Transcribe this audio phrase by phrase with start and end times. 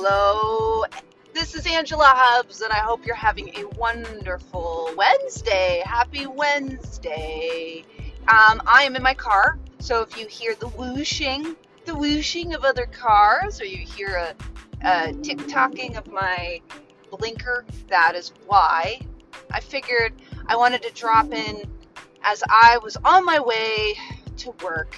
[0.00, 0.84] Hello,
[1.34, 5.82] this is Angela Hubbs, and I hope you're having a wonderful Wednesday.
[5.84, 7.84] Happy Wednesday.
[8.28, 12.64] Um, I am in my car, so if you hear the whooshing, the whooshing of
[12.64, 14.34] other cars, or you hear a,
[14.88, 16.60] a tick tocking of my
[17.10, 19.00] blinker, that is why.
[19.50, 20.12] I figured
[20.46, 21.68] I wanted to drop in
[22.22, 23.94] as I was on my way
[24.36, 24.96] to work.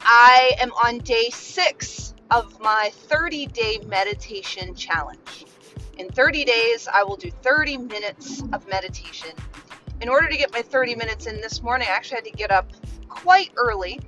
[0.00, 5.46] I am on day six of my 30 day meditation challenge.
[5.98, 9.30] In 30 days, I will do 30 minutes of meditation.
[10.00, 12.50] In order to get my 30 minutes in this morning, I actually had to get
[12.50, 12.70] up
[13.08, 14.00] quite early.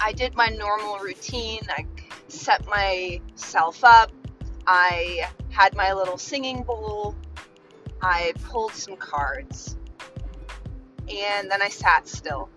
[0.00, 1.60] I did my normal routine.
[1.68, 1.86] I
[2.26, 4.10] set myself up.
[4.66, 7.14] I had my little singing bowl.
[8.02, 9.76] I pulled some cards.
[11.08, 12.48] And then I sat still.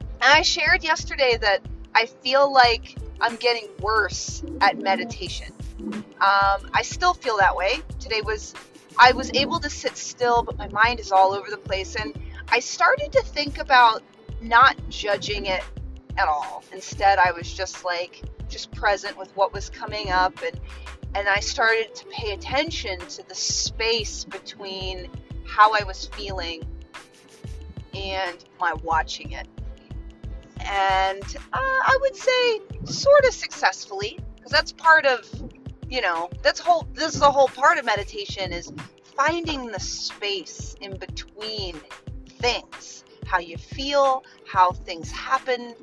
[0.00, 1.60] And I shared yesterday that
[1.94, 5.52] I feel like I'm getting worse at meditation.
[6.20, 7.80] Um, I still feel that way.
[7.98, 8.54] Today was,
[8.98, 11.96] I was able to sit still, but my mind is all over the place.
[11.96, 14.02] And I started to think about
[14.40, 15.62] not judging it
[16.16, 16.64] at all.
[16.72, 20.34] Instead, I was just like, just present with what was coming up.
[20.42, 20.60] And,
[21.14, 25.08] and I started to pay attention to the space between
[25.46, 26.62] how I was feeling
[27.94, 29.48] and my watching it
[30.66, 31.22] and
[31.52, 35.28] uh, I would say sort of successfully because that's part of
[35.88, 38.72] you know that's whole this is the whole part of meditation is
[39.16, 41.80] finding the space in between
[42.26, 43.04] things.
[43.26, 45.74] How you feel how things happen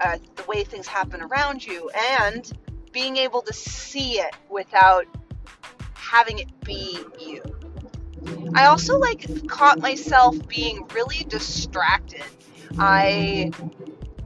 [0.00, 2.50] uh, the way things happen around you and
[2.92, 5.06] being able to see it without
[5.94, 7.42] having it be you.
[8.54, 12.24] I also like caught myself being really distracted.
[12.78, 13.52] I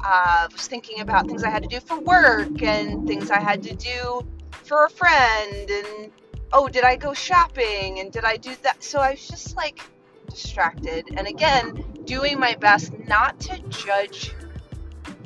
[0.04, 3.62] uh, was thinking about things I had to do for work and things I had
[3.64, 4.26] to do
[4.64, 6.12] for a friend and
[6.52, 8.84] oh, did I go shopping and did I do that?
[8.84, 9.80] So I was just like
[10.28, 14.34] distracted and again, doing my best not to judge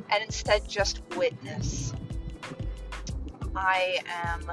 [0.09, 1.93] and instead just witness.
[3.55, 4.51] I am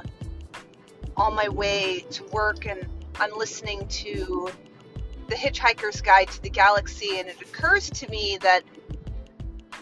[1.15, 2.85] on my way to work and
[3.19, 4.51] I'm listening to
[5.27, 8.61] The Hitchhiker's Guide to the Galaxy, and it occurs to me that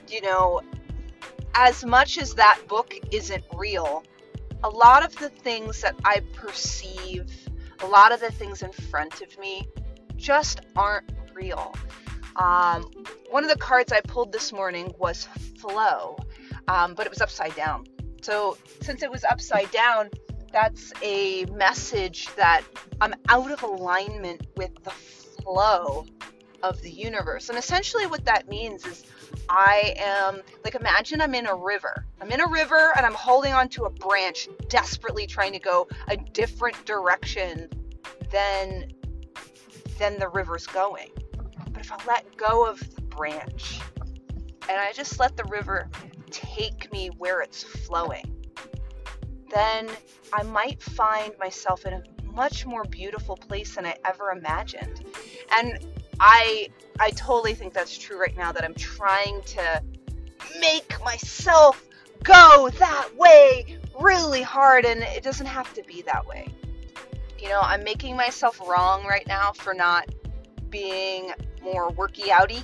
[0.09, 0.61] you know,
[1.53, 4.03] as much as that book isn't real,
[4.63, 7.31] a lot of the things that I perceive,
[7.81, 9.67] a lot of the things in front of me
[10.17, 11.73] just aren't real.
[12.37, 12.89] Um,
[13.29, 15.25] one of the cards I pulled this morning was
[15.59, 16.17] flow,
[16.67, 17.85] um, but it was upside down.
[18.21, 20.09] So, since it was upside down,
[20.51, 22.63] that's a message that
[22.99, 26.05] I'm out of alignment with the flow
[26.63, 27.49] of the universe.
[27.49, 29.05] And essentially, what that means is
[29.49, 32.05] I am like, imagine I'm in a river.
[32.21, 36.17] I'm in a river and I'm holding onto a branch, desperately trying to go a
[36.17, 37.69] different direction
[38.31, 38.91] than
[39.99, 41.09] than the river's going.
[41.71, 43.79] But if I let go of the branch
[44.69, 45.89] and I just let the river
[46.31, 48.35] take me where it's flowing,
[49.53, 49.89] then
[50.33, 52.03] I might find myself in a
[52.35, 55.05] much more beautiful place than I ever imagined.
[55.51, 55.79] And
[56.19, 59.83] I I totally think that's true right now that I'm trying to
[60.59, 61.83] make myself
[62.23, 66.47] go that way really hard and it doesn't have to be that way.
[67.39, 70.09] You know, I'm making myself wrong right now for not
[70.69, 71.31] being
[71.61, 72.63] more worky outy.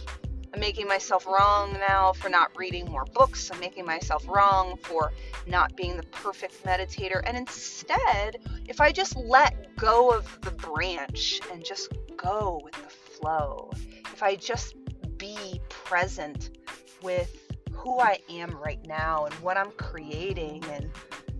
[0.53, 3.49] I'm making myself wrong now for not reading more books.
[3.53, 5.13] I'm making myself wrong for
[5.47, 7.21] not being the perfect meditator.
[7.25, 8.37] And instead,
[8.67, 12.89] if I just let go of the branch and just go with the
[13.21, 13.69] flow,
[14.13, 14.75] if I just
[15.17, 16.57] be present
[17.01, 17.35] with
[17.71, 20.89] who I am right now and what I'm creating, and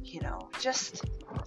[0.03, 1.03] you know, just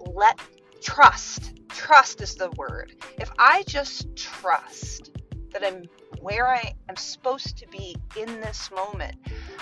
[0.06, 0.39] let
[0.83, 2.95] trust, trust is the word.
[3.19, 5.11] If I just trust
[5.53, 5.84] that I'm
[6.21, 9.16] where I am supposed to be in this moment,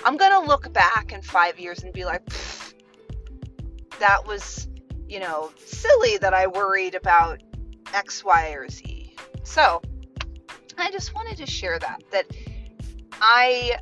[0.05, 2.23] I'm going to look back in five years and be like,
[3.99, 4.69] that was,
[5.09, 7.43] you know, silly that I worried about
[7.93, 9.17] X, Y, or Z.
[9.43, 9.83] So,
[10.83, 12.27] I just wanted to share that that
[13.21, 13.79] I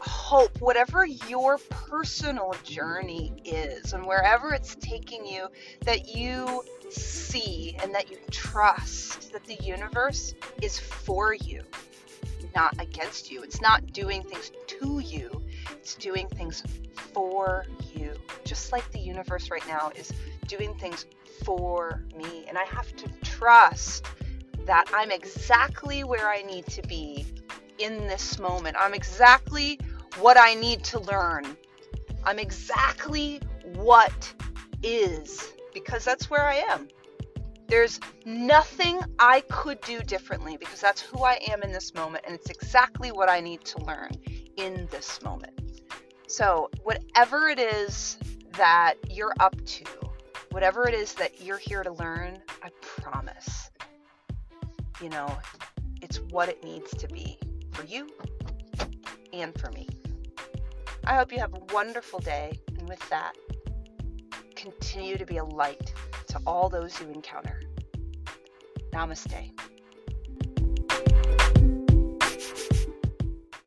[0.00, 5.48] hope whatever your personal journey is and wherever it's taking you
[5.82, 11.62] that you see and that you trust that the universe is for you
[12.54, 13.42] not against you.
[13.42, 15.42] It's not doing things to you.
[15.70, 16.62] It's doing things
[17.12, 18.14] for you.
[18.44, 20.12] Just like the universe right now is
[20.46, 21.06] doing things
[21.44, 22.46] for me.
[22.48, 24.04] And i have to trust
[24.68, 27.24] that I'm exactly where I need to be
[27.78, 28.76] in this moment.
[28.78, 29.80] I'm exactly
[30.20, 31.56] what I need to learn.
[32.24, 33.40] I'm exactly
[33.76, 34.30] what
[34.82, 36.88] is because that's where I am.
[37.68, 42.34] There's nothing I could do differently because that's who I am in this moment and
[42.34, 44.10] it's exactly what I need to learn
[44.58, 45.82] in this moment.
[46.26, 48.18] So, whatever it is
[48.58, 49.84] that you're up to,
[50.50, 53.70] whatever it is that you're here to learn, I promise,
[55.00, 55.38] you know,
[56.02, 57.38] it's what it needs to be
[57.72, 58.08] for you
[59.32, 59.88] and for me.
[61.04, 62.58] I hope you have a wonderful day.
[62.78, 63.32] And with that,
[64.56, 65.92] continue to be a light
[66.28, 67.60] to all those you encounter.
[68.92, 69.52] Namaste.